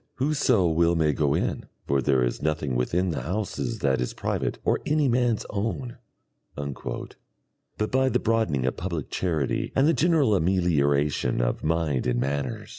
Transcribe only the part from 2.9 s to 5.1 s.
the houses that is private or anie